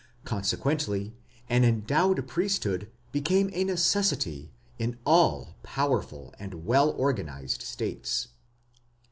Consequently 0.25 1.13
an 1.47 1.63
endowed 1.63 2.27
priesthood 2.27 2.89
became 3.11 3.51
a 3.53 3.63
necessity 3.63 4.51
in 4.79 4.97
all 5.05 5.53
powerful 5.61 6.33
and 6.39 6.65
well 6.65 6.89
organized 6.93 7.61
states. 7.61 8.29